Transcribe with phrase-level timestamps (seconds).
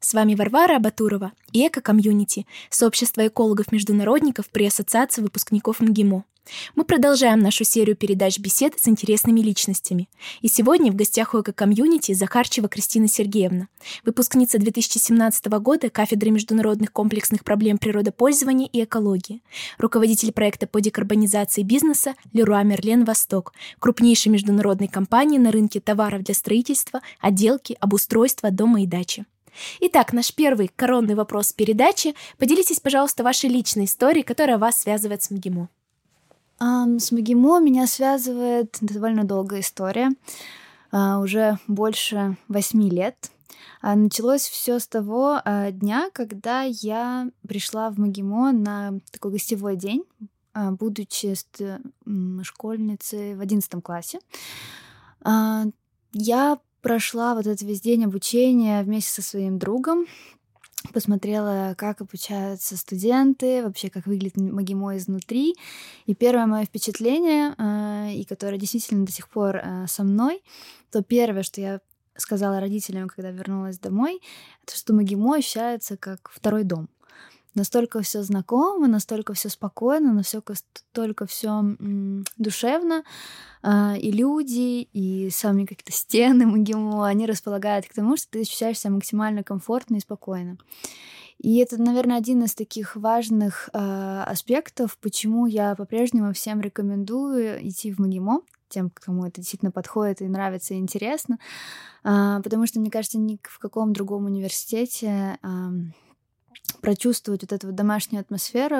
[0.00, 6.24] С вами Варвара Абатурова и Эко-комьюнити, сообщество экологов-международников при Ассоциации выпускников МГИМО.
[6.76, 10.08] Мы продолжаем нашу серию передач бесед с интересными личностями.
[10.40, 13.68] И сегодня в гостях у эко-комьюнити Захарчева Кристина Сергеевна,
[14.04, 19.42] выпускница 2017 года кафедры международных комплексных проблем природопользования и экологии,
[19.78, 26.34] руководитель проекта по декарбонизации бизнеса Леруа Мерлен Восток, крупнейшей международной компании на рынке товаров для
[26.34, 29.26] строительства, отделки, обустройства дома и дачи.
[29.80, 32.14] Итак, наш первый коронный вопрос передачи.
[32.38, 35.68] Поделитесь, пожалуйста, вашей личной историей, которая вас связывает с МГИМО.
[36.60, 40.10] Um, с МГИМО меня связывает довольно долгая история.
[40.90, 43.30] Uh, уже больше восьми лет.
[43.82, 49.76] Uh, началось все с того uh, дня, когда я пришла в МГИМО на такой гостевой
[49.76, 50.04] день,
[50.54, 51.34] будучи
[52.42, 54.18] школьницей в одиннадцатом классе.
[56.12, 60.06] Я прошла вот этот весь день обучения вместе со своим другом,
[60.92, 65.56] посмотрела, как обучаются студенты, вообще как выглядит Магимо изнутри.
[66.06, 70.42] И первое мое впечатление, э, и которое действительно до сих пор э, со мной,
[70.90, 71.80] то первое, что я
[72.16, 74.20] сказала родителям, когда вернулась домой,
[74.64, 76.88] это что Магимо ощущается как второй дом
[77.58, 81.76] настолько все знакомо, настолько все спокойно, настолько все
[82.36, 83.04] душевно,
[83.62, 88.78] а, и люди, и сами какие-то стены МГИМО, они располагают к тому, что ты ощущаешь
[88.78, 90.56] себя максимально комфортно и спокойно.
[91.38, 93.78] И это, наверное, один из таких важных э,
[94.26, 100.28] аспектов, почему я по-прежнему всем рекомендую идти в МГИМО, тем, кому это действительно подходит и
[100.28, 101.38] нравится, и интересно,
[102.02, 105.48] э, потому что, мне кажется, ни в каком другом университете э,
[106.80, 108.76] прочувствовать вот эту вот домашнюю атмосферу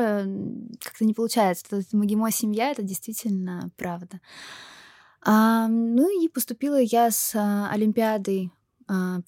[0.82, 1.64] как-то не получается.
[1.70, 4.20] Это Магимо семья, это действительно правда.
[5.22, 8.50] А, ну и поступила я с а, Олимпиадой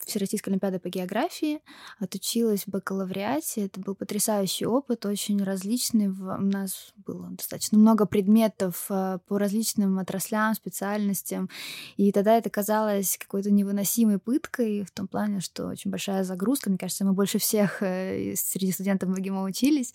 [0.05, 1.61] Всероссийской Олимпиады по географии,
[1.99, 3.67] отучилась в бакалавриате.
[3.67, 6.09] Это был потрясающий опыт, очень различный.
[6.09, 11.51] У нас было достаточно много предметов а, по различным отраслям, специальностям.
[11.97, 16.71] И тогда это казалось какой-то невыносимой пыткой в том плане, что очень большая загрузка.
[16.71, 19.93] Мне кажется, мы больше всех э, среди студентов МГИМО учились.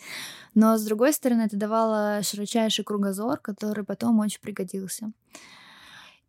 [0.54, 5.12] Но, с другой стороны, это давало широчайший кругозор, который потом очень пригодился.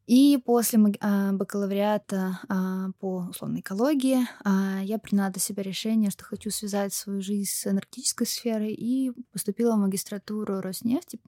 [0.06, 6.24] И после а, бакалавриата а, по условной экологии а, я приняла для себя решение, что
[6.24, 11.18] хочу связать свою жизнь с энергетической сферой и поступила в магистратуру Роснефти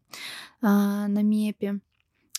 [0.61, 1.81] на МЕПе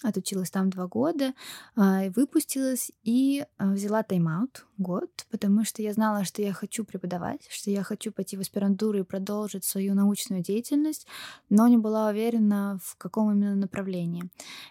[0.01, 1.33] отучилась там два года,
[1.75, 7.83] выпустилась и взяла тайм-аут год, потому что я знала, что я хочу преподавать, что я
[7.83, 11.05] хочу пойти в аспирантуру и продолжить свою научную деятельность,
[11.49, 14.23] но не была уверена, в каком именно направлении.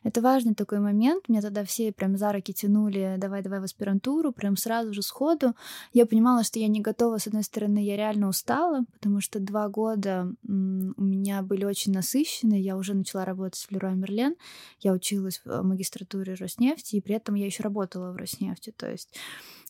[0.02, 1.28] Это важный такой момент.
[1.28, 5.54] Меня тогда все прям за руки тянули, давай-давай в аспирантуру, прям сразу же сходу.
[5.92, 7.18] Я понимала, что я не готова.
[7.18, 10.52] С одной стороны, я реально устала, потому что два года у
[11.02, 12.60] меня были очень насыщенные.
[12.60, 14.34] Я уже начала работать в Леруа Мерлен.
[14.80, 18.72] Я училась в магистратуре Роснефти, и при этом я еще работала в Роснефти.
[18.76, 19.14] То есть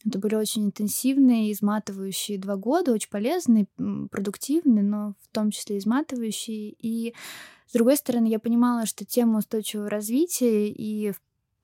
[0.05, 3.67] это были очень интенсивные, изматывающие два года, очень полезные,
[4.11, 6.71] продуктивные, но в том числе изматывающие.
[6.71, 7.15] И
[7.69, 11.13] с другой стороны, я понимала, что тема устойчивого развития и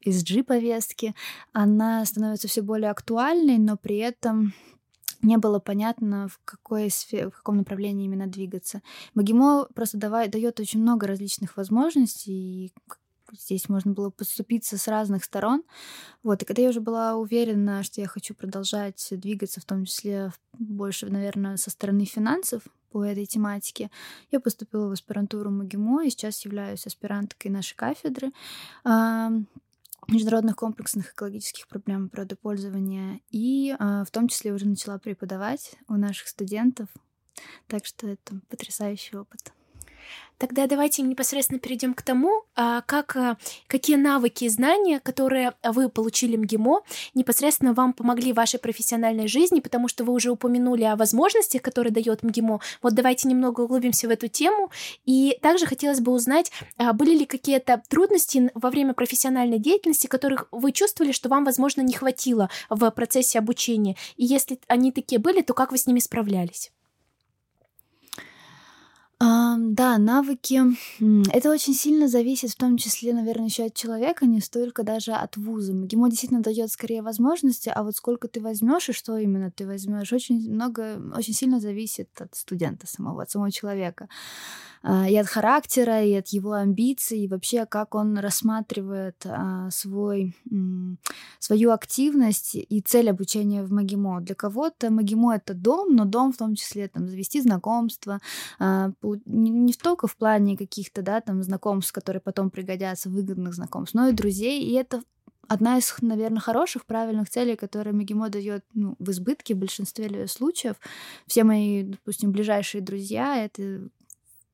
[0.04, 1.14] ESG-повестки,
[1.52, 4.52] она становится все более актуальной, но при этом
[5.22, 8.82] не было понятно, в, какой сфере, в каком направлении именно двигаться.
[9.14, 12.72] Магимо просто дает очень много различных возможностей, и
[13.38, 15.62] Здесь можно было подступиться с разных сторон.
[16.22, 20.32] Вот, и когда я уже была уверена, что я хочу продолжать двигаться, в том числе
[20.58, 23.90] больше, наверное, со стороны финансов по этой тематике,
[24.30, 28.30] я поступила в аспирантуру МГИМО и сейчас являюсь аспиранткой нашей кафедры
[30.06, 36.88] международных комплексных экологических проблем природопользования и в том числе уже начала преподавать у наших студентов.
[37.66, 39.52] Так что это потрясающий опыт.
[40.38, 43.36] Тогда давайте непосредственно перейдем к тому, а, как, а,
[43.66, 46.82] какие навыки и знания, которые вы получили в МГИМО,
[47.14, 51.92] непосредственно вам помогли в вашей профессиональной жизни, потому что вы уже упомянули о возможностях, которые
[51.92, 52.60] дает МГИМО.
[52.82, 54.70] Вот давайте немного углубимся в эту тему.
[55.04, 60.48] И также хотелось бы узнать, а, были ли какие-то трудности во время профессиональной деятельности, которых
[60.50, 63.96] вы чувствовали, что вам, возможно, не хватило в процессе обучения.
[64.16, 66.72] И если они такие были, то как вы с ними справлялись?
[69.20, 70.60] А, да, навыки.
[71.32, 75.36] Это очень сильно зависит, в том числе, наверное, еще от человека, не столько даже от
[75.36, 75.72] вуза.
[75.72, 80.12] МГИМО действительно дает скорее возможности, а вот сколько ты возьмешь и что именно ты возьмешь,
[80.12, 84.08] очень много, очень сильно зависит от студента самого, от самого человека.
[84.86, 90.36] А, и от характера, и от его амбиций, и вообще как он рассматривает а, свой,
[91.38, 94.20] свою активность и цель обучения в МАГИМО.
[94.20, 98.20] Для кого-то МАГИМО— это дом, но дом в том числе там, завести знакомства,
[98.58, 98.92] а,
[99.24, 104.12] не только в плане каких-то да, там, знакомств, которые потом пригодятся, выгодных знакомств, но и
[104.12, 105.02] друзей, и это
[105.48, 110.76] одна из, наверное, хороших, правильных целей, которые Мегимо дает ну, в избытке в большинстве случаев.
[111.26, 113.88] Все мои, допустим, ближайшие друзья— это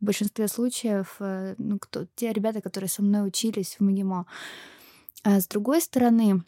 [0.01, 4.27] в большинстве случаев э, ну, кто, те ребята, которые со мной учились в МГИМО.
[5.23, 6.43] А с другой стороны,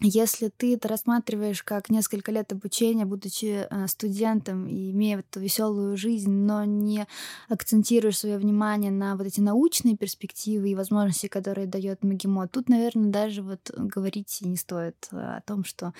[0.00, 5.96] если ты это рассматриваешь как несколько лет обучения, будучи э, студентом и имея эту веселую
[5.96, 7.06] жизнь, но не
[7.48, 13.10] акцентируешь свое внимание на вот эти научные перспективы и возможности, которые дает МГИМО, тут, наверное,
[13.10, 15.92] даже вот говорить не стоит о том, что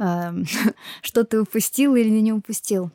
[0.00, 0.32] э,
[1.02, 2.90] что ты упустил или не упустил.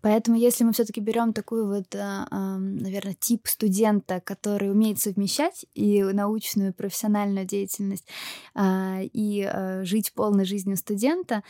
[0.00, 6.02] Поэтому, если мы все-таки берем такую вот, а, наверное, тип студента, который умеет совмещать и
[6.02, 8.06] научную, и профессиональную деятельность,
[8.54, 11.42] а, и а, жить полной жизнью студента,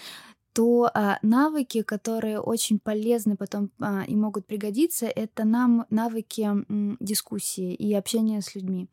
[0.55, 6.97] то а, навыки, которые очень полезны потом а, и могут пригодиться, это нам навыки м,
[7.01, 8.89] дискуссии и общения с людьми.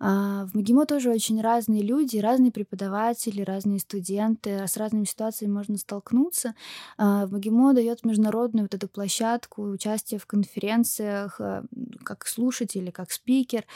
[0.00, 5.76] А, в МГИМО тоже очень разные люди, разные преподаватели, разные студенты, с разными ситуациями можно
[5.76, 6.54] столкнуться.
[6.96, 11.64] А, в МГИМО дает международную вот эту площадку, участие в конференциях, а,
[12.02, 13.66] как слушатель или как спикер,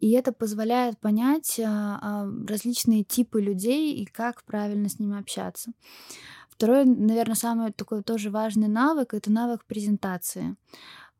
[0.00, 5.72] и это позволяет понять а, а, различные типы людей и как правильно с ними общаться.
[6.62, 10.54] Второй, наверное, самый такой тоже важный навык— это навык презентации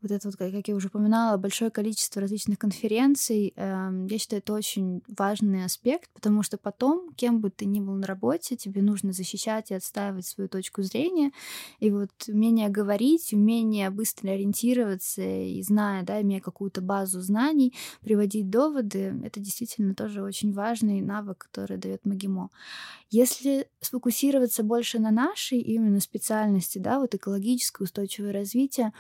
[0.02, 4.52] вот это вот, как я уже упоминала, большое количество различных конференций, эм, я считаю, это
[4.52, 9.12] очень важный аспект, потому что потом, кем бы ты ни был на работе, тебе нужно
[9.12, 11.31] защищать и отстаивать свою точку зрения,
[11.78, 18.50] и вот умение говорить, умение быстро ориентироваться и зная, да, имея какую-то базу знаний, приводить
[18.50, 22.50] доводы, это действительно тоже очень важный навык, который дает МАГИМО.
[23.10, 28.93] Если сфокусироваться больше на нашей именно специальности, да, вот экологическое устойчивое развитие,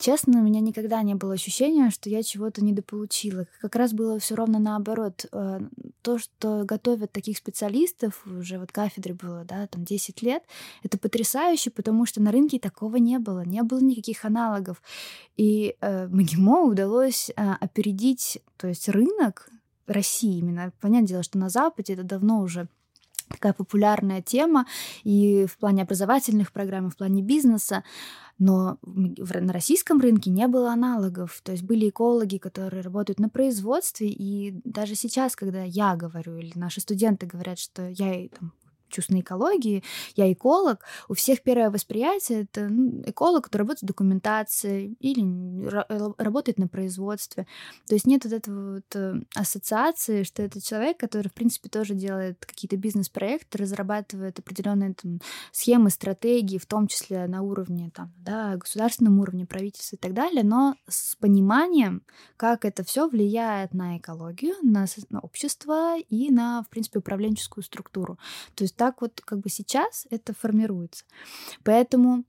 [0.00, 3.46] Честно, у меня никогда не было ощущения, что я чего-то недополучила.
[3.60, 5.26] Как раз было все ровно наоборот.
[5.30, 5.60] Э,
[6.00, 10.42] то, что готовят таких специалистов, уже вот кафедре было, да, там 10 лет,
[10.82, 14.80] это потрясающе, потому что на рынке такого не было, не было никаких аналогов.
[15.36, 19.50] И э, МГИМО удалось э, опередить, то есть рынок
[19.86, 20.72] России именно.
[20.80, 22.68] Понятное дело, что на Западе это давно уже
[23.28, 24.66] такая популярная тема
[25.04, 27.84] и в плане образовательных программ, и в плане бизнеса
[28.40, 31.40] но на российском рынке не было аналогов.
[31.44, 36.52] То есть были экологи, которые работают на производстве, и даже сейчас, когда я говорю, или
[36.56, 38.52] наши студенты говорят, что я там,
[38.90, 39.82] чувственной экологии,
[40.16, 45.20] я эколог, у всех первое восприятие это ну, эколог, который работает с документацией или
[46.18, 47.46] работает на производстве.
[47.86, 51.94] То есть нет вот этого вот э, ассоциации, что это человек, который, в принципе, тоже
[51.94, 55.20] делает какие-то бизнес-проекты, разрабатывает определенные там,
[55.52, 60.44] схемы, стратегии, в том числе на уровне там, да, государственном уровне, правительства и так далее,
[60.44, 62.02] но с пониманием,
[62.36, 68.18] как это все влияет на экологию, на, на общество и на, в принципе, управленческую структуру.
[68.54, 71.04] То есть так вот как бы сейчас это формируется.
[71.64, 72.24] Поэтому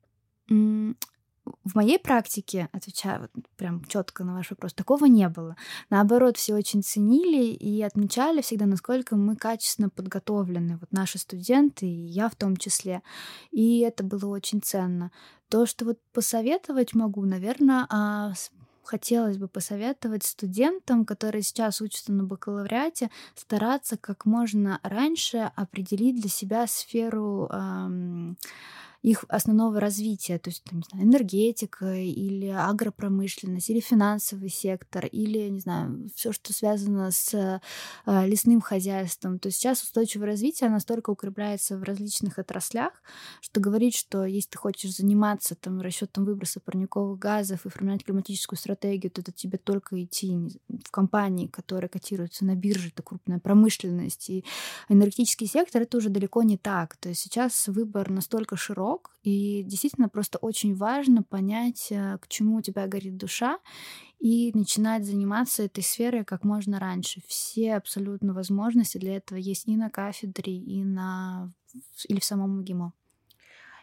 [0.50, 5.56] в моей практике, отвечая вот прям четко на ваш вопрос, такого не было.
[5.90, 12.08] Наоборот, все очень ценили и отмечали всегда, насколько мы качественно подготовлены, вот наши студенты, и
[12.08, 13.02] я в том числе.
[13.52, 15.10] И это было очень ценно.
[15.48, 18.34] То, что вот посоветовать могу, наверное, а,
[18.92, 26.30] хотелось бы посоветовать студентам, которые сейчас учатся на бакалавриате, стараться как можно раньше определить для
[26.30, 28.38] себя сферу эм,
[29.02, 35.50] их основного развития, то есть, там, не знаю, энергетика или агропромышленность, или финансовый сектор, или,
[35.50, 37.60] не знаю, все, что связано с э,
[38.28, 39.40] лесным хозяйством.
[39.40, 42.94] То есть сейчас устойчивое развитие настолько укрепляется в различных отраслях,
[43.42, 48.60] что говорить, что если ты хочешь заниматься там расчетом выброса парниковых газов и формировать климатическую
[48.60, 54.30] стратегию, то это тебе только идти в компании, которые котируются на бирже, это крупная промышленность
[54.30, 54.46] и
[54.90, 56.98] энергетический сектор, это уже далеко не так.
[56.98, 62.28] То есть сейчас выбор настолько широк, срок, и действительно просто очень важно понять, э, к
[62.28, 63.60] чему у тебя горит душа,
[64.20, 67.22] и начинать заниматься этой сферой как можно раньше.
[67.28, 71.52] Все абсолютно возможности для этого есть и на кафедре, и на
[72.10, 72.94] или в самом МГИМО.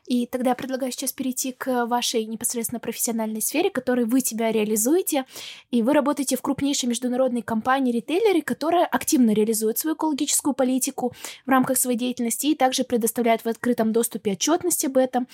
[0.09, 5.27] И тогда я предлагаю сейчас перейти к вашей непосредственно профессиональной сфере, которой вы себя реализуете.
[5.71, 11.13] И вы работаете в крупнейшей международной компании ритейлере, которая активно реализует свою экологическую политику
[11.45, 15.29] в рамках своей деятельности и также предоставляет в открытом доступе отчетность об этом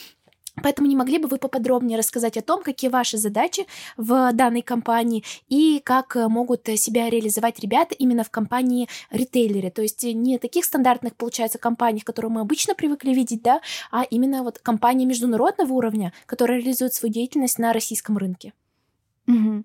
[0.63, 5.25] Поэтому не могли бы вы поподробнее рассказать о том, какие ваши задачи в данной компании
[5.49, 10.65] и как э, могут себя реализовать ребята именно в компании ритейлере, то есть не таких
[10.65, 16.13] стандартных, получается, компаний, которые мы обычно привыкли видеть, да, а именно вот компании международного уровня,
[16.27, 18.53] которые реализуют свою деятельность на российском рынке.
[19.27, 19.65] Угу.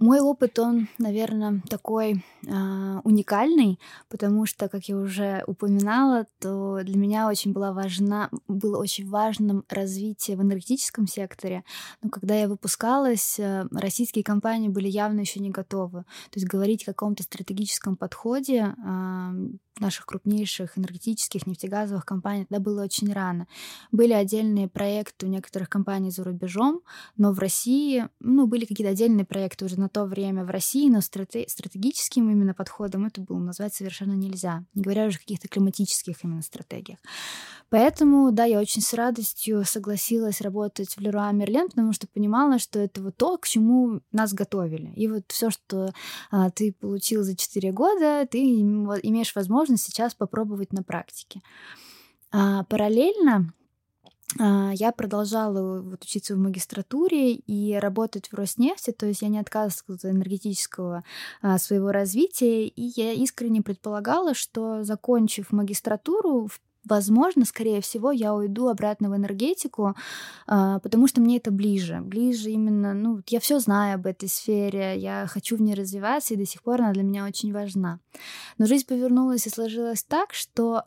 [0.00, 6.96] мой опыт, он, наверное, такой а, уникальный, потому что, как я уже упоминала, то для
[6.96, 11.64] меня очень была важна, было очень важным развитие в энергетическом секторе.
[12.02, 16.04] Но когда я выпускалась, э, российские компании были явно еще не готовы.
[16.30, 19.32] То есть говорить о каком-то стратегическом подходе а,
[19.80, 23.46] наших крупнейших энергетических нефтегазовых компаний тогда было очень рано.
[23.92, 26.82] Были отдельные проекты у некоторых компаний за рубежом,
[27.16, 30.98] но в России, ну, были какие-то отдельные проекты уже на то время в России, но
[30.98, 36.24] страте- стратегическим именно подходом это было назвать совершенно нельзя, не говоря уже о каких-то климатических
[36.24, 36.98] именно стратегиях.
[37.70, 42.78] Поэтому, да, я очень с радостью согласилась работать в Леруа Мерлен, потому что понимала, что
[42.78, 44.90] это вот то, к чему нас готовили.
[44.96, 45.92] И вот все, что
[46.30, 51.40] а, ты получил за 4 года, ты имеешь возможность сейчас попробовать на практике.
[52.30, 53.52] А, параллельно
[54.38, 59.38] а, я продолжала вот учиться в магистратуре и работать в Роснефти, то есть я не
[59.38, 61.04] отказывалась от энергетического
[61.40, 66.50] а, своего развития, и я искренне предполагала, что, закончив магистратуру,
[66.88, 69.94] возможно, скорее всего, я уйду обратно в энергетику,
[70.46, 72.00] а, потому что мне это ближе.
[72.00, 76.36] Ближе именно, ну, я все знаю об этой сфере, я хочу в ней развиваться, и
[76.38, 78.00] до сих пор она для меня очень важна.
[78.58, 80.82] Но жизнь повернулась и сложилась так, что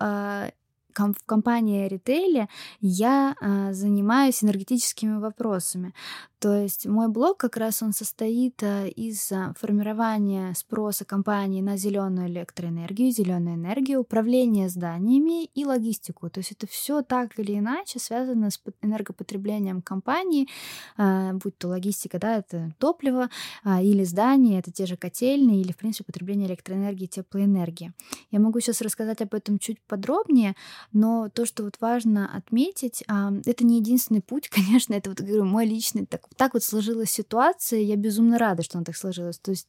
[0.96, 2.50] в компании ритейле
[2.82, 5.94] я а, занимаюсь энергетическими вопросами.
[6.42, 11.78] То есть мой блог как раз он состоит а, из а, формирования спроса компании на
[11.78, 16.32] зеленую электроэнергию, зеленую энергию, управление зданиями и логистику.
[16.32, 20.48] То есть это все так или иначе связано с энергопотреблением компании,
[20.98, 23.30] будь то логистика, да, это топливо,
[23.66, 27.94] или здание, это те же котельные, или, в принципе, потребление электроэнергии, теплоэнергии.
[28.32, 30.56] Я могу сейчас рассказать об этом чуть подробнее,
[30.92, 33.04] но то, что вот важно отметить,
[33.46, 37.80] это не единственный путь, конечно, это вот, говорю, мой личный, так, так вот сложилась ситуация,
[37.80, 39.40] я безумно рада, что она так сложилась.
[39.40, 39.68] То есть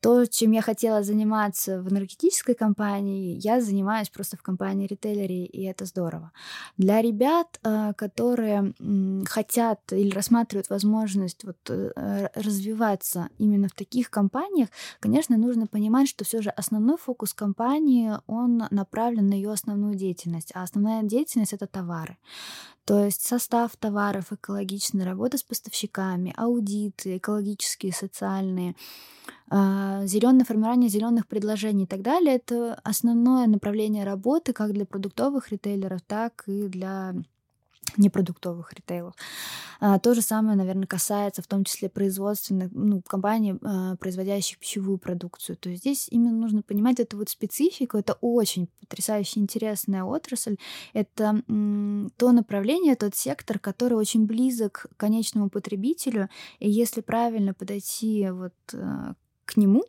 [0.00, 5.64] то, чем я хотела заниматься в энергетической компании, я занимаюсь просто в компании ритейлере, и
[5.64, 6.32] это здорово.
[6.78, 8.72] Для ребят, а, которые
[9.26, 14.68] хотят или рассматривают возможность вот э, развиваться именно в таких компаниях,
[15.00, 20.52] конечно, нужно понимать, что все же основной фокус компании, он направлен на ее основную деятельность,
[20.54, 22.16] а основная деятельность— это товары.
[22.90, 28.76] То есть состав товаров экологичный, работа с поставщиками, аудиты экологические, социальные,
[29.48, 32.36] а, зеленое формирование зеленых предложений и так далее.
[32.36, 37.14] Это основное направление работы как для продуктовых ритейлеров, так и для
[37.96, 39.14] непродуктовых ритейлов.
[39.80, 44.98] А, то же самое, наверное, касается в том числе производственных ну, компаний, а, производящих пищевую
[44.98, 45.56] продукцию.
[45.56, 47.96] То есть здесь именно нужно понимать эту вот специфику.
[47.96, 50.56] Это очень потрясающе интересная отрасль.
[50.92, 56.28] Это м, то направление, тот сектор, который очень близок к конечному потребителю.
[56.58, 59.14] И если правильно подойти вот а,
[59.50, 59.84] к нему,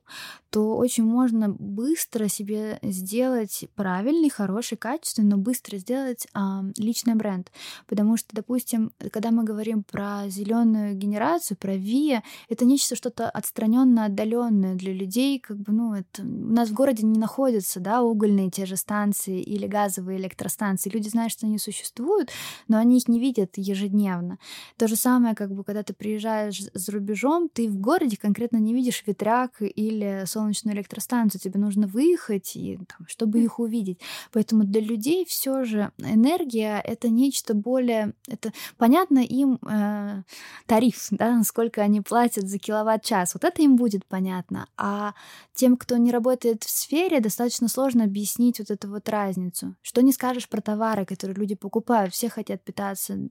[0.51, 7.49] то очень можно быстро себе сделать правильный, хороший, качественный, но быстро сделать а, личный бренд.
[7.87, 14.05] Потому что, допустим, когда мы говорим про зеленую генерацию, про ВИА, это нечто что-то отстраненно
[14.05, 18.51] отдаленное для людей, как бы, ну, это у нас в городе не находятся, да, угольные
[18.51, 20.89] те же станции или газовые электростанции.
[20.89, 22.29] Люди знают, что они существуют,
[22.67, 24.37] но они их не видят ежедневно.
[24.77, 28.73] То же самое, как бы, когда ты приезжаешь за рубежом, ты в городе конкретно не
[28.73, 33.99] видишь ветряк, или солнечную электростанцию, тебе нужно выехать, и, там, чтобы их увидеть.
[34.31, 38.13] Поэтому для людей все же энергия— это нечто более...
[38.27, 40.23] Это понятно им э,
[40.65, 43.33] тариф, да, сколько они платят за киловатт-час.
[43.33, 44.67] Вот это им будет понятно.
[44.77, 45.13] А
[45.53, 49.75] тем, кто не работает в сфере, достаточно сложно объяснить вот эту вот разницу.
[49.81, 52.13] Что не скажешь про товары, которые люди покупают.
[52.13, 53.29] Все хотят питаться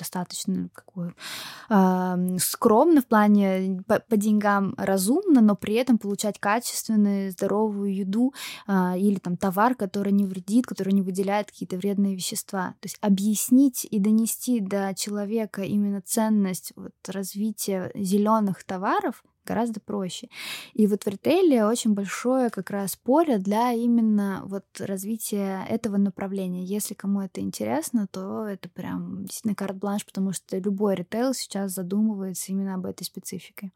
[0.00, 1.14] достаточно какой,
[1.68, 8.34] э, скромно в плане по, по деньгам разумно, но при этом получать качественную, здоровую еду
[8.66, 12.74] э, или там товар, который не вредит, который не выделяет какие-то вредные вещества.
[12.80, 20.28] То есть объяснить и донести до человека именно ценность вот, развития зеленых товаров гораздо проще.
[20.74, 26.64] И вот в ритейле очень большое как раз поле для именно вот развития этого направления.
[26.64, 32.52] Если кому это интересно, то это прям действительно карт-бланш, потому что любой ритейл сейчас задумывается
[32.52, 33.72] именно об этой специфике.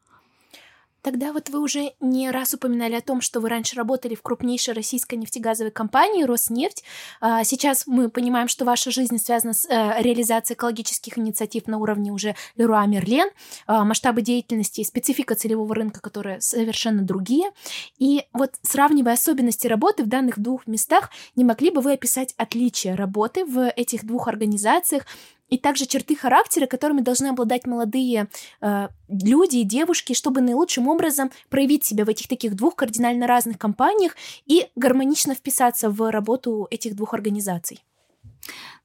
[1.05, 4.73] Тогда вот вы уже не раз упоминали о том, что вы раньше работали в крупнейшей
[4.73, 6.83] российской нефтегазовой компании «Роснефть».
[7.21, 12.11] А сейчас мы понимаем, что ваша жизнь связана с э, реализацией экологических инициатив на уровне
[12.11, 13.29] уже Леруа Мерлен,
[13.67, 17.51] а, масштабы деятельности и специфика целевого рынка, которые совершенно другие.
[17.99, 22.95] И вот сравнивая особенности работы в данных двух местах, не могли бы вы описать отличия
[22.95, 25.05] работы в этих двух организациях,
[25.49, 28.27] и также черты характера, которыми должны обладать молодые
[28.61, 33.57] э, люди и девушки, чтобы наилучшим образом проявить себя в этих таких двух кардинально разных
[33.57, 37.83] компаниях и гармонично вписаться в работу этих двух организаций.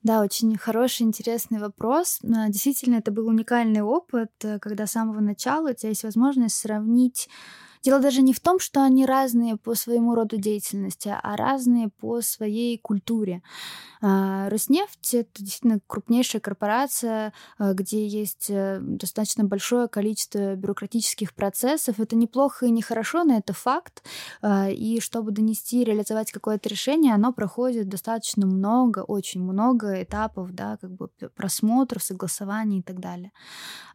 [0.02, 2.20] Да, очень хороший, интересный вопрос.
[2.22, 6.56] А, действительно, это был уникальный опыт, э, когда с самого начала у тебя есть возможность
[6.56, 7.28] сравнить
[7.82, 12.20] Дело даже не в том, что они разные по своему роду деятельности, а разные по
[12.20, 13.42] своей культуре.
[14.02, 22.00] А, Роснефть— это действительно крупнейшая корпорация, а, где есть э, достаточно большое количество бюрократических процессов.
[22.00, 24.02] Это неплохо и не хорошо, но это факт.
[24.42, 30.78] А, и чтобы донести, реализовать какое-то решение, оно проходит достаточно много, очень много этапов, да,
[30.80, 33.32] как бы просмотров, согласований и так далее.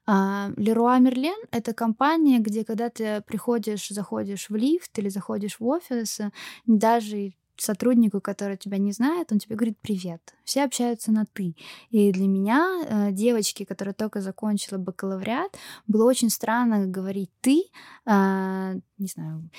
[0.07, 6.19] Леруа Мерлен— это компания, где когда ты приходишь, заходишь в лифт или заходишь в офис,
[6.65, 10.21] даже сотруднику, который тебя не знает, он тебе говорит привет.
[10.43, 11.55] Все общаются на ты.
[11.89, 17.63] И для меня, э, девочки, которая только закончила бакалавриат, было очень странно говорить ты,
[18.05, 19.49] а, не знаю,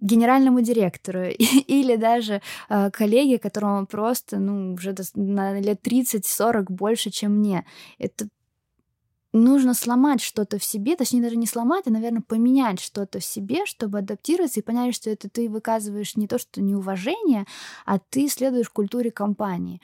[0.00, 1.24] генеральному директору
[1.66, 7.64] или даже э, коллеге, которому просто, ну, уже на лет 30-40 больше, чем мне.
[7.98, 8.28] Это
[9.34, 13.66] нужно сломать что-то в себе, точнее даже не сломать, а, наверное, поменять что-то в себе,
[13.66, 17.44] чтобы адаптироваться и понять, что это ты выказываешь не то, что неуважение,
[17.84, 19.80] а ты следуешь культуре компании.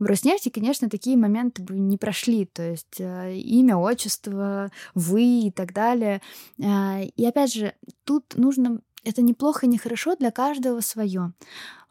[0.00, 5.50] В Роснефти, конечно, такие моменты бы не прошли, то есть э, имя, отчество, вы и
[5.50, 6.22] так далее.
[6.58, 11.32] Э, и опять же, тут нужно это неплохо и нехорошо для каждого свое.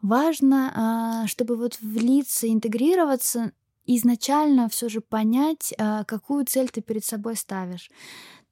[0.02, 3.52] Важно, э, чтобы вот влиться, интегрироваться,
[3.96, 7.90] изначально все же понять, а, какую цель ты перед собой ставишь.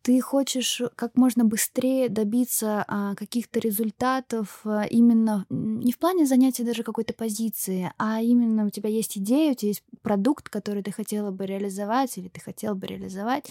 [0.03, 6.65] Ты хочешь как можно быстрее добиться а, каких-то результатов а, именно не в плане занятия
[6.65, 10.93] даже какой-то позиции, а именно у тебя есть идея, у тебя есть продукт, который ты
[10.93, 13.47] хотела бы реализовать или ты хотел бы реализовать.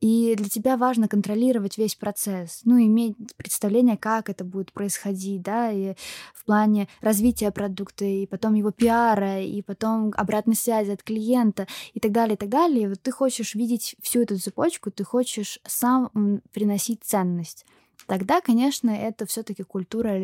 [0.00, 5.72] И для тебя важно контролировать весь процесс, ну, иметь представление, как это будет происходить, да,
[5.72, 5.94] и
[6.34, 12.00] в плане развития продукта, и потом его пиара, и потом обратной связи от клиента, и
[12.00, 12.82] так далее, и так далее.
[12.82, 17.66] И вот ты хочешь видеть всю эту цепочку, ты хочешь сам приносить ценность.
[18.06, 20.16] Тогда, конечно, это все-таки культура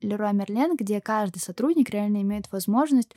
[0.00, 3.14] Леруа Мерлен, где каждый сотрудник реально имеет возможность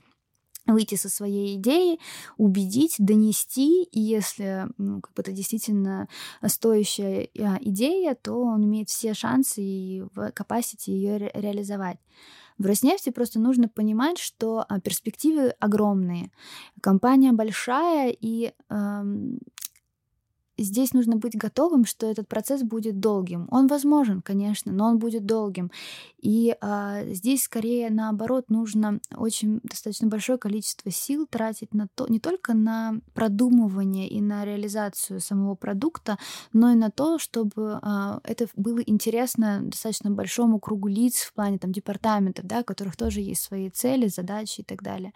[0.66, 2.00] выйти со своей идеей,
[2.38, 6.08] убедить, донести, и если ну, как бы это действительно
[6.46, 11.98] стоящая а, идея, то он имеет все шансы и в capacity ее ре- реализовать.
[12.58, 16.32] В Роснефти просто нужно понимать, что а, перспективы огромные.
[16.82, 19.40] Компания большая, и эм,
[20.58, 23.48] здесь нужно быть готовым, что этот процесс будет долгим.
[23.52, 25.72] Он возможен, конечно, но он будет долгим.
[26.24, 32.20] И а, здесь скорее наоборот нужно очень достаточно большое количество сил тратить на то, не
[32.20, 36.18] только на продумывание и на реализацию самого продукта,
[36.54, 41.58] но и на то, чтобы а, это было интересно достаточно большому кругу лиц в плане
[41.58, 45.12] там департаментов, да, у которых тоже есть свои цели, задачи и так далее.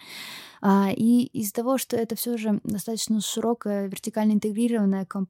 [0.62, 5.28] А, и из-за того, что это все же достаточно широкая вертикально интегрированная компания,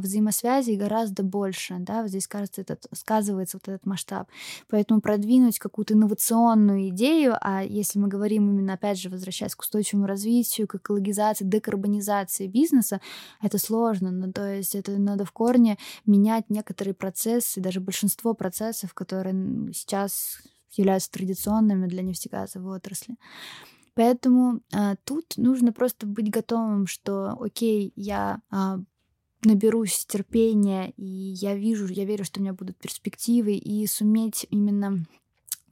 [0.00, 4.28] взаимосвязи гораздо больше, да, вот здесь, кажется, этот, сказывается вот этот масштаб.
[4.68, 10.06] Поэтому продвинуть какую-то инновационную идею, а если мы говорим именно, опять же, возвращаясь к устойчивому
[10.06, 13.00] развитию, к экологизации, декарбонизации бизнеса,
[13.40, 18.94] это сложно, ну, то есть это надо в корне менять некоторые процессы, даже большинство процессов,
[18.94, 20.38] которые сейчас
[20.72, 23.16] являются традиционными для нефтегазовой отрасли.
[23.94, 28.78] Поэтому а, тут нужно просто быть готовым, что, окей, я а,
[29.44, 35.04] наберусь терпения, и я вижу, я верю, что у меня будут перспективы, и суметь именно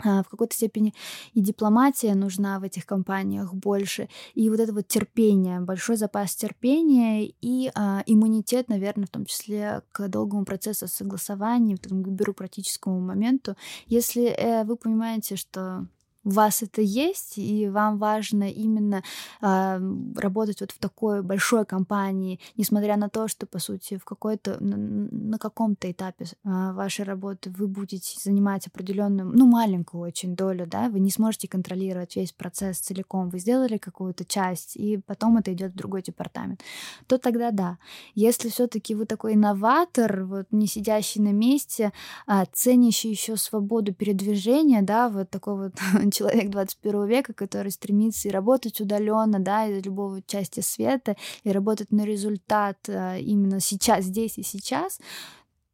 [0.02, 0.94] а, в какой-то степени
[1.34, 7.26] и дипломатия нужна в этих компаниях больше, и вот это вот терпение, большой запас терпения
[7.40, 13.56] и а, иммунитет, наверное, в том числе к долгому процессу согласования, этому бюрократическому моменту.
[13.86, 15.86] Если э, вы понимаете, что
[16.24, 19.02] у вас это есть, и вам важно именно
[19.40, 19.80] э,
[20.16, 24.76] работать вот в такой большой компании, несмотря на то, что, по сути, в какой-то, на,
[24.76, 30.88] на каком-то этапе э, вашей работы вы будете занимать определенную, ну, маленькую очень долю, да,
[30.90, 35.72] вы не сможете контролировать весь процесс целиком, вы сделали какую-то часть, и потом это идет
[35.72, 36.60] в другой департамент,
[37.06, 37.78] то тогда да.
[38.14, 41.92] Если все-таки вы такой инноватор, вот не сидящий на месте,
[42.26, 45.72] а ценящий еще свободу передвижения, да, вот такой вот
[46.20, 51.92] человек 21 века, который стремится и работать удаленно, да, из любого части света, и работать
[51.92, 55.00] на результат э, именно сейчас, здесь и сейчас,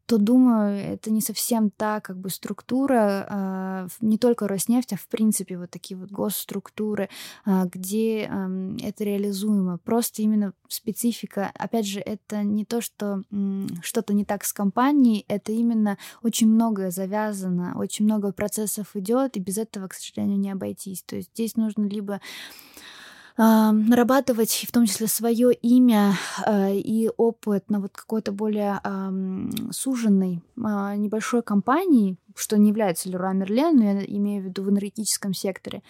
[0.07, 5.09] то думаю, это не совсем та как бы структура, э, не только Роснефть, а в
[5.09, 7.09] принципе вот такие вот госструктуры,
[7.45, 8.31] э, где
[8.83, 9.79] это реализуемо.
[9.79, 11.51] Просто именно специфика.
[11.55, 13.23] Опять же, это не то, что
[13.83, 19.40] что-то не так с компанией, это именно очень многое завязано, очень много процессов идет, и
[19.40, 21.03] без этого, к сожалению, не обойтись.
[21.03, 22.21] То есть здесь нужно либо
[23.37, 26.14] нарабатывать в том числе свое имя
[26.46, 28.81] э, и опыт на вот какой-то более
[29.70, 34.70] суженной а, небольшой компании, что не является Леруа Мерлен, но я имею в виду в
[34.70, 35.83] энергетическом секторе,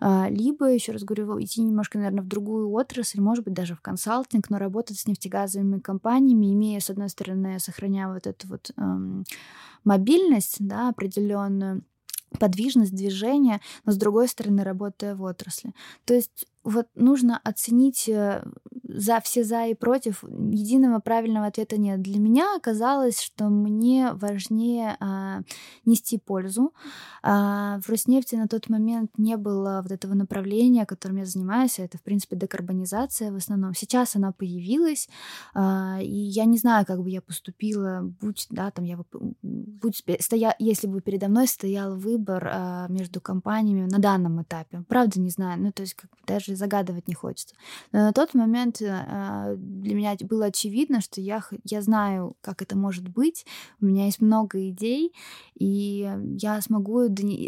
[0.00, 3.80] а, либо, еще раз говорю, идти немножко, наверное, в другую отрасль, может быть, даже в
[3.80, 8.70] консалтинг, но работать с нефтегазовыми компаниями, имея, с одной стороны, сохраняя вот эту вот
[9.84, 11.82] мобильность, да, определенную,
[12.38, 15.72] подвижность движения, но с другой стороны работая в отрасли.
[16.04, 18.42] То есть вот нужно оценить э,
[18.82, 20.22] за все за и против.
[20.22, 22.00] Единого правильного ответа нет.
[22.00, 25.40] Для меня оказалось, что мне важнее а,
[25.84, 26.72] нести пользу.
[27.22, 31.78] А, в Роснефти на тот момент не было вот этого направления, которым я занимаюсь.
[31.78, 33.74] Это, в принципе, декарбонизация в основном.
[33.74, 35.08] Сейчас она появилась,
[35.54, 38.98] а, и я не знаю, как бы я поступила, будь, да, там я
[39.42, 44.84] будь, стоя, если бы передо мной стоял выбор а, между компаниями на данном этапе.
[44.88, 45.60] Правда, не знаю.
[45.60, 47.54] Ну, то есть, как бы даже даже загадывать не хочется.
[47.92, 52.76] Но на тот момент э, для меня было очевидно, что я, я знаю, как это
[52.76, 53.44] может быть,
[53.80, 55.12] у меня есть много идей,
[55.54, 57.06] и я смогу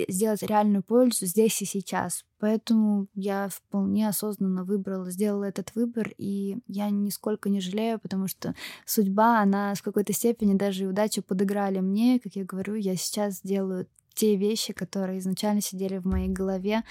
[0.09, 2.25] сделать реальную пользу здесь и сейчас.
[2.39, 8.55] Поэтому я вполне осознанно выбрала, сделала этот выбор, и я нисколько не жалею, потому что
[8.85, 12.21] судьба, она в какой-то степени даже и удача подыграли мне.
[12.21, 16.83] Как я говорю, я сейчас делаю те вещи, которые изначально сидели в моей голове,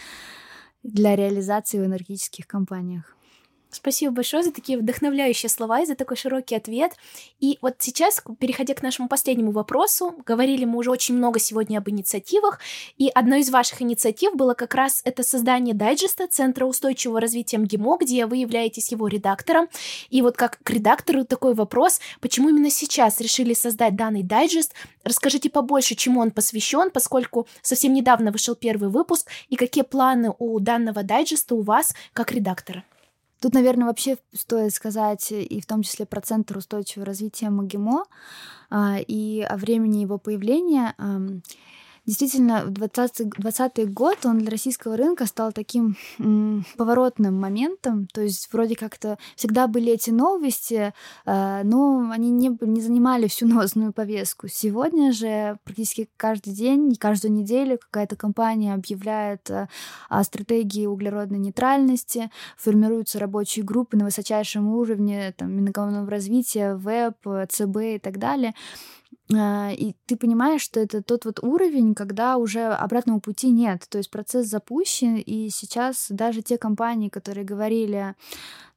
[0.86, 3.17] для реализации в энергетических компаниях.
[3.76, 6.94] Спасибо большое за такие вдохновляющие слова и за такой широкий ответ.
[7.42, 11.90] И вот сейчас, переходя к нашему последнему вопросу, говорили мы уже очень много сегодня об
[11.90, 12.60] инициативах,
[12.98, 17.98] и одной из ваших инициатив было как раз это создание дайджеста Центра устойчивого развития МГИМО,
[18.00, 19.68] где вы являетесь его редактором.
[20.10, 24.74] И вот как к редактору такой вопрос, почему именно сейчас решили создать данный дайджест?
[25.04, 30.58] Расскажите побольше, чему он посвящен, поскольку совсем недавно вышел первый выпуск, и какие планы у
[30.62, 32.86] данного дайджеста у вас как редактора?
[33.46, 38.06] Тут, наверное, вообще стоит сказать и в том числе про Центр устойчивого развития МГИМО
[38.72, 40.96] а, и о времени его появления.
[42.06, 48.08] Действительно, 20, 20 год он для российского рынка стал таким м, поворотным моментом.
[48.13, 50.94] То есть вроде как-то всегда были эти новости,
[51.26, 54.48] э, но они не, не занимали всю новостную повестку.
[54.48, 59.68] Сегодня же практически каждый день, каждую неделю какая-то компания объявляет э,
[60.08, 67.78] о стратегии углеродной нейтральности, формируются рабочие группы на высочайшем уровне, там, Минэкономного развития, ВЭБ, ЦБ
[67.78, 68.54] и так далее.
[69.34, 73.86] А, и ты понимаешь, что это тот вот уровень, когда уже обратного пути нет.
[73.90, 78.14] То есть процесс запущен, и сейчас даже те компании, которые говорили,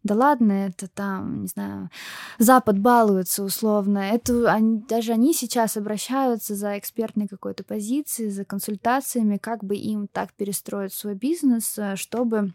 [0.04, 1.90] да ладно, это там, не знаю,
[2.38, 9.36] Запад балуется условно, это они, даже они сейчас обращаются за экспертной какой-то позицией, за консультациями,
[9.36, 12.54] как бы им так перестроить свой бизнес, э, чтобы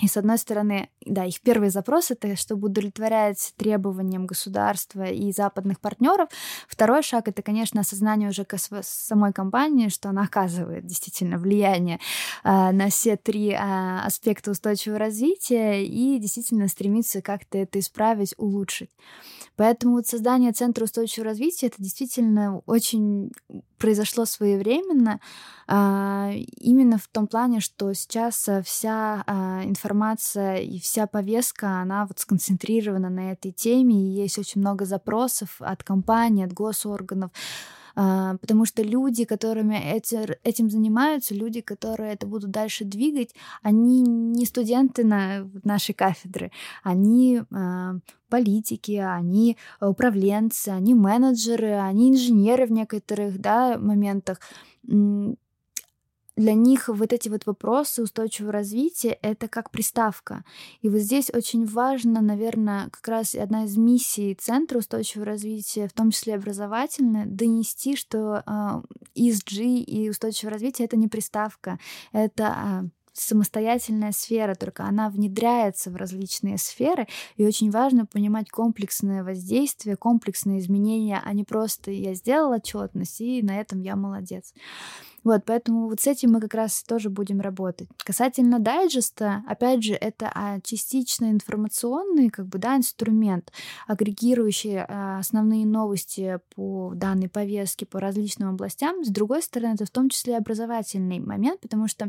[0.00, 5.80] и с одной стороны, да, их первый запрос это чтобы удовлетворять требованиям государства и западных
[5.80, 6.28] партнеров.
[6.66, 8.46] Второй шаг это, конечно, осознание уже
[8.82, 12.00] самой компании, что она оказывает действительно влияние
[12.42, 18.90] э, на все три э, аспекта устойчивого развития и действительно стремится как-то это исправить, улучшить.
[19.56, 23.32] Поэтому вот создание Центра устойчивого развития это действительно очень
[23.78, 25.20] произошло своевременно,
[25.66, 32.06] а, именно в том плане, что сейчас э, вся а, информация и вся повестка, она
[32.06, 37.81] вот сконцентрирована на этой теме, и есть очень много запросов от компаний, от госорганов, а,
[37.94, 44.44] потому что люди, которыми эти, этим занимаются, люди, которые это будут дальше двигать, они не
[44.46, 46.50] студенты на нашей кафедры,
[46.82, 47.42] они
[48.28, 54.38] политики, они управленцы, они менеджеры, они инженеры в некоторых да, моментах.
[56.36, 60.44] Для них вот эти вот вопросы устойчивого развития— это как приставка.
[60.80, 65.92] И вот здесь очень важно, наверное, как раз одна из миссий Центра устойчивого развития, в
[65.92, 68.82] том числе образовательная, донести, что э,
[69.14, 71.78] ESG и устойчивое развитие— это не приставка,
[72.12, 79.22] это э, самостоятельная сфера, только она внедряется в различные сферы, и очень важно понимать комплексное
[79.22, 84.54] воздействие, комплексные изменения, а не просто я сделала отчетность, и на этом я молодец.
[85.24, 87.88] Вот, поэтому вот с этим мы как раз тоже будем работать.
[88.04, 93.52] Касательно дайджеста, опять же, это а, частично информационный как бы, да, инструмент,
[93.86, 99.04] агрегирующий а, основные новости по данной повестке, по различным областям.
[99.04, 102.08] С другой стороны, это в том числе образовательный момент, потому что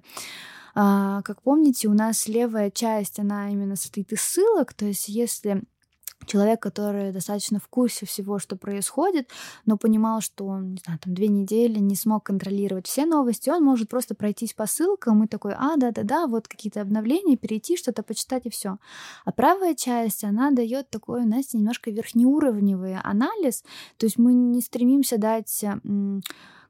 [0.76, 5.62] а, как помните, у нас левая часть, она именно состоит из ссылок, то есть если
[6.26, 9.30] человек, который достаточно в курсе всего, что происходит,
[9.66, 13.64] но понимал, что он, не знаю, там две недели не смог контролировать все новости, он
[13.64, 18.46] может просто пройтись по ссылкам и такой, а, да-да-да, вот какие-то обновления, перейти, что-то почитать
[18.46, 18.78] и все.
[19.26, 23.64] А правая часть, она дает такой, знаете, немножко верхнеуровневый анализ,
[23.98, 25.66] то есть мы не стремимся дать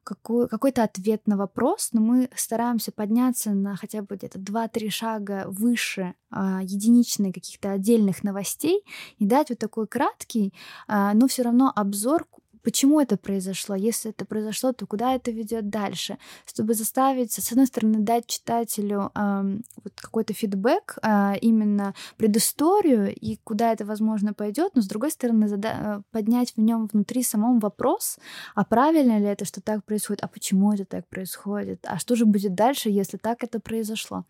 [0.04, 5.44] какой, какой-то ответ на вопрос, но мы стараемся подняться на хотя бы где-то 2-3 шага
[5.48, 8.84] выше а, единичных каких-то отдельных новостей
[9.18, 10.52] и дать вот такой краткий,
[10.86, 12.26] а, но все равно обзор
[12.64, 17.66] почему это произошло, если это произошло, то куда это ведет дальше, чтобы заставить, с одной
[17.66, 24.72] стороны, дать читателю э, вот какой-то фидбэк, э, именно предысторию и куда это, возможно, пойдет,
[24.74, 28.18] но с другой стороны, зада- поднять в нем внутри самом вопрос,
[28.54, 32.24] а правильно ли это, что так происходит, а почему это так происходит, а что же
[32.24, 34.24] будет дальше, если так это произошло.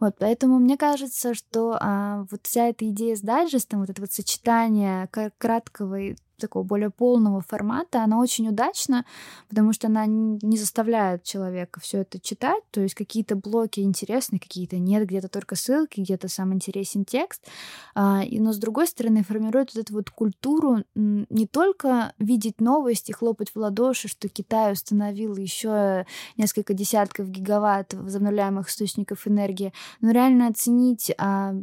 [0.00, 4.12] Вот, поэтому мне кажется, что э, вот вся эта идея с дайджестом, вот это вот
[4.12, 5.08] сочетание
[5.38, 9.04] краткого и такого более полного формата, она очень удачна,
[9.48, 14.78] потому что она не заставляет человека все это читать, то есть какие-то блоки интересны, какие-то
[14.78, 17.44] нет, где-то только ссылки, где-то сам интересен текст,
[17.94, 23.50] а, но с другой стороны формирует вот эту вот культуру не только видеть новости, хлопать
[23.50, 31.12] в ладоши, что Китай установил еще несколько десятков гигаватт возобновляемых источников энергии, но реально оценить
[31.18, 31.54] а,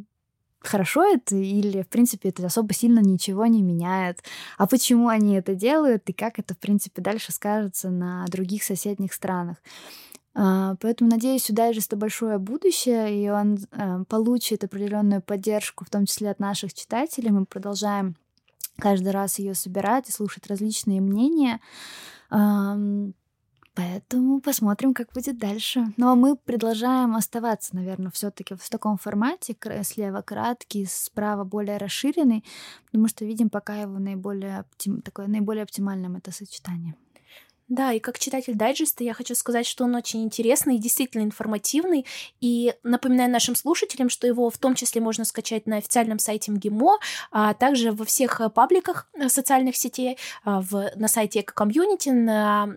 [0.68, 4.24] хорошо это или, в принципе, это особо сильно ничего не меняет.
[4.58, 9.14] А почему они это делают и как это, в принципе, дальше скажется на других соседних
[9.14, 9.58] странах.
[10.36, 16.06] А, поэтому надеюсь, у Дайджеста большое будущее, и он э, получит определенную поддержку, в том
[16.06, 17.30] числе от наших читателей.
[17.30, 18.16] Мы продолжаем
[18.78, 21.60] каждый раз ее собирать и слушать различные мнения.
[23.76, 25.80] Поэтому посмотрим, как будет дальше.
[25.98, 31.78] Но ну, а мы продолжаем оставаться, наверное, все-таки в таком формате, слева краткий, справа более
[31.78, 32.44] расширенный,
[32.86, 35.02] потому что видим пока его наиболее, оптим...
[35.02, 36.96] такое наиболее оптимальным это сочетание.
[37.74, 42.06] Да, и как читатель дайджеста я хочу сказать, что он очень интересный и действительно информативный.
[42.40, 47.00] И напоминаю нашим слушателям, что его в том числе можно скачать на официальном сайте МГИМО,
[47.32, 52.10] а также во всех э, пабликах э, социальных сетей, а, в, на сайте Эко-комьюнити,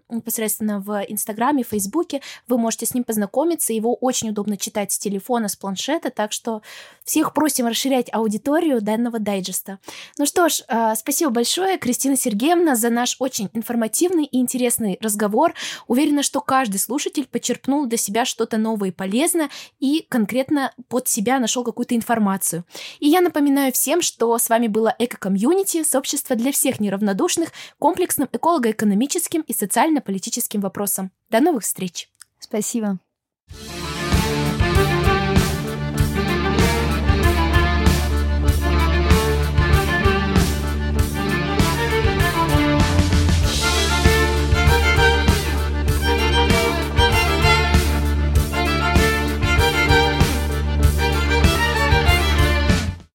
[0.09, 2.23] непосредственно в Инстаграме, Фейсбуке.
[2.49, 3.75] Вы можете с ним познакомиться.
[3.75, 6.63] Его очень удобно читать с телефона, с планшета, так что
[7.05, 9.79] всех просим расширять аудиторию данного дайджеста.
[10.17, 14.99] Ну что ж, э, спасибо большое, Кристина Сергеевна, за наш очень информативный и интересный интересный
[15.01, 15.55] разговор.
[15.87, 21.39] Уверена, что каждый слушатель почерпнул для себя что-то новое и полезное и конкретно под себя
[21.39, 22.65] нашел какую-то информацию.
[23.01, 29.43] И я напоминаю всем, что с вами было Эко-комьюнити, сообщество для всех неравнодушных, комплексным эколого-экономическим
[29.43, 31.11] и социально-политическим вопросам.
[31.31, 32.09] До новых встреч!
[32.39, 32.99] Спасибо.
[33.49, 33.76] thank